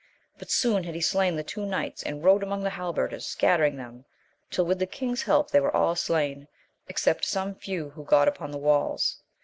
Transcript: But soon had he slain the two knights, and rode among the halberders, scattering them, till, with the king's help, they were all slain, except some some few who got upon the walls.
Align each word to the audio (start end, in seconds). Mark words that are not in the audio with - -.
But 0.39 0.49
soon 0.49 0.83
had 0.85 0.95
he 0.95 1.01
slain 1.01 1.35
the 1.35 1.43
two 1.43 1.63
knights, 1.63 2.01
and 2.01 2.23
rode 2.23 2.41
among 2.41 2.63
the 2.63 2.71
halberders, 2.71 3.23
scattering 3.23 3.75
them, 3.75 4.05
till, 4.49 4.65
with 4.65 4.79
the 4.79 4.87
king's 4.87 5.21
help, 5.21 5.51
they 5.51 5.59
were 5.59 5.75
all 5.77 5.95
slain, 5.95 6.47
except 6.89 7.23
some 7.23 7.49
some 7.51 7.59
few 7.59 7.91
who 7.91 8.03
got 8.03 8.27
upon 8.27 8.49
the 8.49 8.57
walls. 8.57 9.21